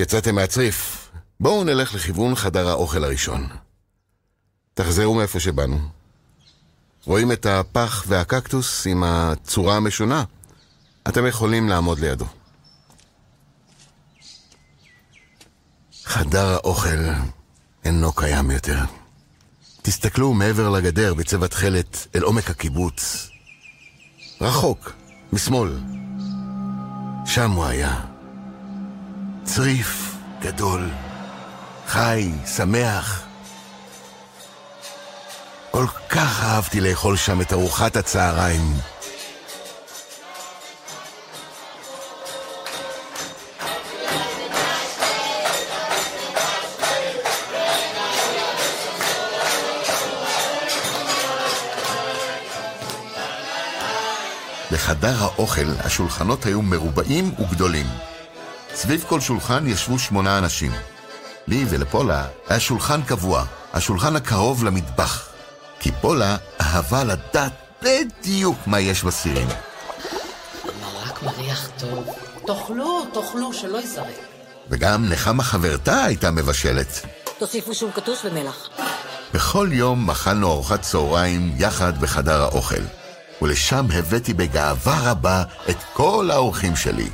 [0.00, 1.10] יצאתם מהצריף.
[1.40, 3.48] בואו נלך לכיוון חדר האוכל הראשון.
[4.74, 5.78] תחזרו מאיפה שבאנו.
[7.04, 10.24] רואים את הפח והקקטוס עם הצורה המשונה?
[11.08, 12.26] אתם יכולים לעמוד לידו.
[16.04, 16.98] חדר האוכל
[17.84, 18.78] אינו קיים יותר.
[19.82, 23.30] תסתכלו מעבר לגדר בצבע תכלת אל עומק הקיבוץ.
[24.40, 24.92] רחוק,
[25.32, 25.78] משמאל.
[27.26, 28.09] שם הוא היה.
[29.54, 30.88] צריף גדול,
[31.86, 33.26] חי, שמח.
[35.70, 38.62] כל כך אהבתי לאכול שם את ארוחת הצהריים.
[54.72, 57.86] בחדר האוכל השולחנות היו מרובעים וגדולים.
[58.74, 60.72] סביב כל שולחן ישבו שמונה אנשים.
[61.46, 65.28] לי ולפולה היה שולחן קבוע, השולחן הקרוב למטבח.
[65.80, 69.48] כי פולה אהבה לדעת בדיוק מה יש בסירים.
[70.82, 72.04] מרק מריח טוב.
[72.46, 74.06] תאכלו, תאכלו, שלא ייזרק.
[74.70, 77.06] וגם נחמה חברתה הייתה מבשלת.
[77.38, 78.68] תוסיפו שום קטוש ומלח.
[79.34, 82.82] בכל יום אכלנו ארוחת צהריים יחד בחדר האוכל,
[83.42, 87.10] ולשם הבאתי בגאווה רבה את כל האורחים שלי.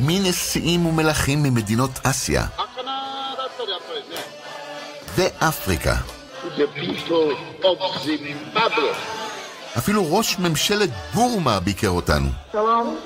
[0.00, 2.46] מנשיאים ומלכים ממדינות אסיה
[5.16, 5.94] ואפריקה.
[9.78, 12.28] אפילו ראש ממשלת בורמה ביקר אותנו.
[12.52, 12.96] שלום,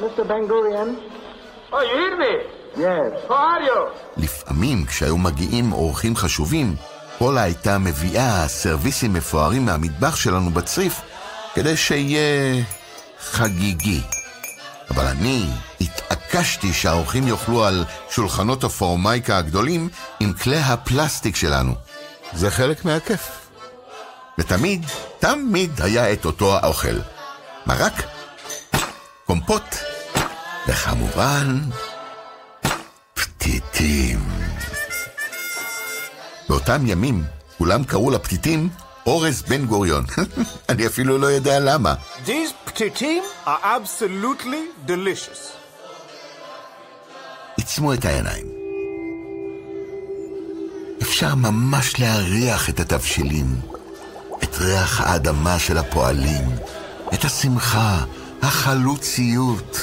[4.16, 6.76] לפעמים כשהיו מגיעים אורחים חשובים,
[7.18, 11.00] פולה הייתה מביאה סרוויסים מפוארים מהמטבח שלנו בצריף
[11.54, 12.62] כדי שיהיה
[13.20, 14.00] חגיגי.
[14.90, 15.46] אבל אני
[15.80, 19.88] התעקשתי שהאורחים יאכלו על שולחנות הפורמייקה הגדולים
[20.20, 21.74] עם כלי הפלסטיק שלנו.
[22.32, 23.42] זה חלק מהכיף.
[24.38, 24.86] ותמיד,
[25.18, 26.98] תמיד היה את אותו האוכל.
[27.66, 28.02] מרק,
[29.26, 29.76] קומפוט,
[30.68, 31.60] וכמובן,
[33.14, 34.28] פתיתים.
[36.48, 37.24] באותם ימים,
[37.58, 38.68] כולם קראו לפתיתים
[39.06, 40.04] אורז בן גוריון.
[40.68, 41.94] אני אפילו לא יודע למה.
[42.26, 45.62] These ptitim are absolutely delicious.
[47.56, 48.46] עיצמו את העיניים.
[51.02, 53.60] אפשר ממש להריח את התבשילים,
[54.42, 56.50] את ריח האדמה של הפועלים,
[57.14, 58.04] את השמחה,
[58.42, 59.81] החלוציות.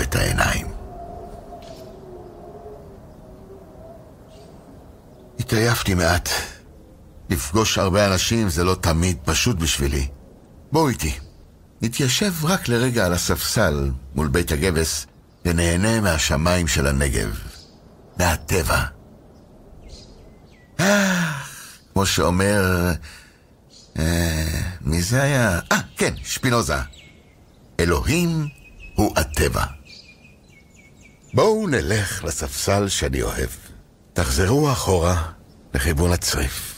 [0.00, 0.66] את העיניים.
[5.40, 6.28] התעייפתי מעט.
[7.30, 10.08] לפגוש הרבה אנשים זה לא תמיד פשוט בשבילי.
[10.72, 11.18] בואו איתי.
[11.82, 15.06] נתיישב רק לרגע על הספסל מול בית הגבס
[15.44, 17.38] ונהנה מהשמיים של הנגב.
[18.18, 18.84] מהטבע.
[20.80, 21.32] אה,
[21.92, 22.92] כמו שאומר...
[23.98, 25.60] אה, מי זה היה?
[25.72, 26.76] אה, כן, שפינוזה.
[27.80, 28.48] אלוהים
[28.94, 29.75] הוא הטבע.
[31.34, 33.48] בואו נלך לספסל שאני אוהב.
[34.12, 35.32] תחזרו אחורה
[35.74, 36.74] לכיוון הצריף.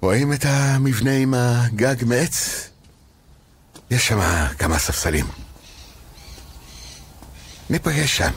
[0.00, 2.68] רואים את המבנה עם הגג מעץ?
[3.90, 4.20] יש שם
[4.58, 5.26] כמה ספסלים.
[7.70, 8.32] ניפגש שם.